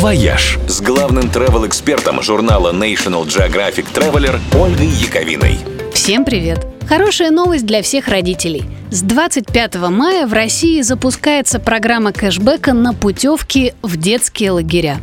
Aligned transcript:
«Вояж» 0.00 0.58
с 0.66 0.80
главным 0.80 1.24
travel-экспертом 1.24 2.22
журнала 2.22 2.72
National 2.72 3.26
Geographic 3.26 3.84
Traveler 3.92 4.40
Ольгой 4.58 4.86
Яковиной. 4.86 5.58
Всем 5.92 6.24
привет! 6.24 6.66
Хорошая 6.88 7.30
новость 7.30 7.66
для 7.66 7.82
всех 7.82 8.08
родителей. 8.08 8.64
С 8.90 9.02
25 9.02 9.74
мая 9.90 10.26
в 10.26 10.32
России 10.32 10.80
запускается 10.80 11.60
программа 11.60 12.12
кэшбэка 12.12 12.72
на 12.72 12.94
путевки 12.94 13.74
в 13.82 13.98
детские 13.98 14.52
лагеря. 14.52 14.96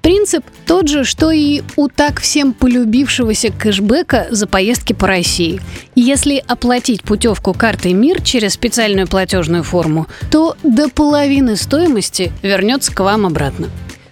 Принцип 0.00 0.44
тот 0.64 0.86
же, 0.86 1.02
что 1.02 1.32
и 1.32 1.62
у 1.74 1.88
так 1.88 2.20
всем 2.20 2.52
полюбившегося 2.52 3.50
кэшбэка 3.50 4.28
за 4.30 4.46
поездки 4.46 4.92
по 4.92 5.08
России. 5.08 5.60
Если 5.96 6.36
оплатить 6.46 7.02
путевку 7.02 7.52
картой 7.52 7.94
МИР 7.94 8.22
через 8.22 8.52
специальную 8.52 9.08
платежную 9.08 9.64
форму, 9.64 10.06
то 10.30 10.56
до 10.62 10.88
половины 10.88 11.56
стоимости 11.56 12.30
вернется 12.42 12.94
к 12.94 13.00
вам 13.00 13.26
обратно. 13.26 13.66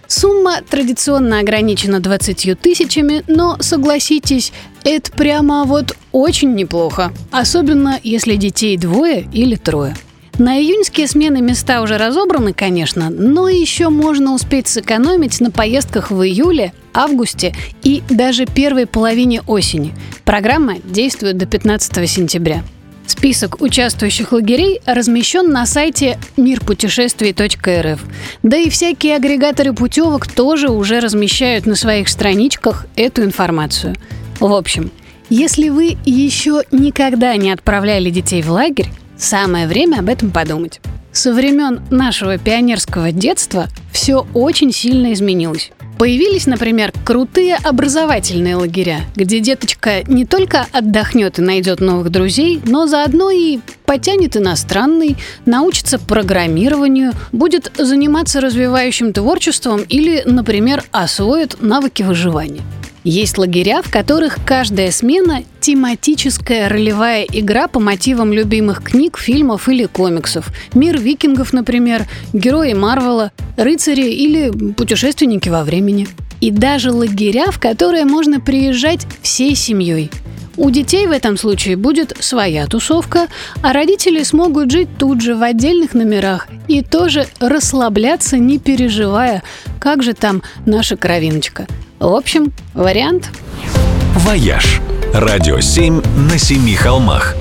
Сумма 0.07 0.61
традиционно 0.61 1.39
ограничена 1.39 1.99
20 1.99 2.59
тысячами, 2.59 3.23
но, 3.27 3.57
согласитесь, 3.59 4.51
это 4.83 5.11
прямо 5.11 5.63
вот 5.65 5.95
очень 6.11 6.53
неплохо. 6.53 7.11
Особенно, 7.31 7.99
если 8.03 8.35
детей 8.35 8.77
двое 8.77 9.27
или 9.33 9.55
трое. 9.55 9.95
На 10.37 10.59
июньские 10.59 11.07
смены 11.07 11.41
места 11.41 11.81
уже 11.81 11.97
разобраны, 11.97 12.53
конечно, 12.53 13.09
но 13.09 13.47
еще 13.47 13.87
можно 13.87 14.33
успеть 14.33 14.67
сэкономить 14.67 15.39
на 15.39 15.49
поездках 15.49 16.11
в 16.11 16.21
июле, 16.21 16.73
августе 16.93 17.55
и 17.83 18.03
даже 18.09 18.45
первой 18.45 18.85
половине 18.85 19.41
осени. 19.47 19.95
Программа 20.25 20.75
действует 20.83 21.37
до 21.37 21.45
15 21.45 22.09
сентября. 22.09 22.63
Список 23.07 23.61
участвующих 23.61 24.31
лагерей 24.31 24.81
размещен 24.85 25.51
на 25.51 25.65
сайте 25.65 26.17
мирпутешествий.рф. 26.37 27.99
Да 28.43 28.57
и 28.57 28.69
всякие 28.69 29.15
агрегаторы 29.15 29.73
путевок 29.73 30.27
тоже 30.27 30.69
уже 30.69 30.99
размещают 30.99 31.65
на 31.65 31.75
своих 31.75 32.09
страничках 32.09 32.87
эту 32.95 33.23
информацию. 33.23 33.95
В 34.39 34.53
общем, 34.53 34.91
если 35.29 35.69
вы 35.69 35.97
еще 36.05 36.63
никогда 36.71 37.35
не 37.35 37.51
отправляли 37.51 38.09
детей 38.09 38.41
в 38.41 38.51
лагерь, 38.51 38.89
самое 39.17 39.67
время 39.67 39.99
об 39.99 40.09
этом 40.09 40.31
подумать. 40.31 40.81
Со 41.11 41.33
времен 41.33 41.81
нашего 41.89 42.37
пионерского 42.37 43.11
детства 43.11 43.67
все 43.93 44.27
очень 44.33 44.73
сильно 44.73 45.13
изменилось. 45.13 45.71
Появились, 45.97 46.45
например, 46.45 46.91
крутые 47.05 47.55
образовательные 47.55 48.57
лагеря, 48.57 49.01
где 49.15 49.39
деточка 49.39 50.03
не 50.07 50.25
только 50.25 50.67
отдохнет 50.73 51.39
и 51.39 51.41
найдет 51.41 51.79
новых 51.79 52.09
друзей, 52.09 52.61
но 52.65 52.85
заодно 52.85 53.31
и 53.31 53.59
потянет 53.85 54.35
иностранный, 54.35 55.15
научится 55.45 55.97
программированию, 55.97 57.13
будет 57.31 57.71
заниматься 57.77 58.41
развивающим 58.41 59.13
творчеством 59.13 59.83
или, 59.87 60.21
например, 60.25 60.83
освоит 60.91 61.61
навыки 61.61 62.03
выживания. 62.03 62.61
Есть 63.05 63.37
лагеря, 63.37 63.83
в 63.83 63.91
которых 63.91 64.39
каждая 64.43 64.89
смена– 64.89 65.43
тематическая 65.61 66.67
ролевая 66.67 67.23
игра 67.31 67.67
по 67.67 67.79
мотивам 67.79 68.33
любимых 68.33 68.81
книг, 68.81 69.19
фильмов 69.19 69.69
или 69.69 69.85
комиксов. 69.85 70.47
Мир 70.73 70.99
викингов, 70.99 71.53
например, 71.53 72.07
герои 72.33 72.73
Марвела, 72.73 73.31
рыцари 73.57 74.11
или 74.11 74.49
путешественники 74.71 75.49
во 75.49 75.63
времени. 75.63 76.07
И 76.41 76.49
даже 76.49 76.91
лагеря, 76.91 77.51
в 77.51 77.59
которые 77.59 78.05
можно 78.05 78.39
приезжать 78.39 79.05
всей 79.21 79.53
семьей. 79.55 80.09
У 80.57 80.69
детей 80.69 81.07
в 81.07 81.11
этом 81.11 81.37
случае 81.37 81.75
будет 81.75 82.15
своя 82.19 82.67
тусовка, 82.67 83.27
а 83.61 83.73
родители 83.73 84.23
смогут 84.23 84.71
жить 84.71 84.89
тут 84.97 85.21
же 85.21 85.35
в 85.35 85.43
отдельных 85.43 85.93
номерах 85.93 86.47
и 86.67 86.81
тоже 86.81 87.27
расслабляться, 87.39 88.37
не 88.37 88.59
переживая, 88.59 89.43
как 89.79 90.03
же 90.03 90.13
там 90.13 90.41
наша 90.65 90.97
кровиночка– 90.97 91.67
в 91.99 92.13
общем, 92.13 92.51
вариант. 92.73 93.31
«Вояж». 94.15 94.81
Радио 95.13 95.59
7 95.59 96.01
на 96.29 96.37
семи 96.37 96.75
холмах. 96.75 97.35